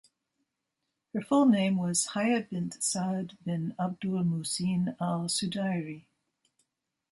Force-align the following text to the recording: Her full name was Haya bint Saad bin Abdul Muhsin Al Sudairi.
Her 1.13 1.21
full 1.21 1.45
name 1.45 1.77
was 1.77 2.07
Haya 2.15 2.41
bint 2.49 2.81
Saad 2.83 3.37
bin 3.45 3.75
Abdul 3.79 4.23
Muhsin 4.23 4.97
Al 4.99 5.25
Sudairi. 5.29 6.05